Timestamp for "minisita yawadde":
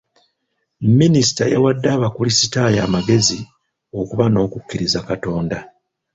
0.99-1.87